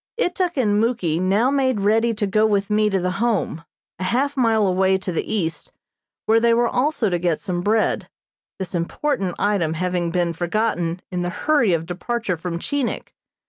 Ituk 0.17 0.57
and 0.57 0.79
Muky 0.81 1.19
now 1.19 1.51
made 1.51 1.81
ready 1.81 2.11
to 2.11 2.25
go 2.25 2.43
with 2.47 2.71
me 2.71 2.89
to 2.89 2.99
the 2.99 3.11
Home, 3.21 3.63
a 3.99 4.03
half 4.05 4.35
mile 4.35 4.65
away 4.65 4.97
to 4.97 5.11
the 5.11 5.31
east 5.31 5.71
where 6.25 6.39
they 6.39 6.55
were 6.55 6.67
also 6.67 7.11
to 7.11 7.19
get 7.19 7.39
some 7.39 7.61
bread, 7.61 8.09
this 8.57 8.73
important 8.73 9.35
item 9.37 9.75
having 9.75 10.09
been 10.09 10.33
forgotten 10.33 11.03
in 11.11 11.21
the 11.21 11.29
hurry 11.29 11.73
of 11.73 11.85
departure 11.85 12.35
from 12.35 12.57
Chinik. 12.57 13.13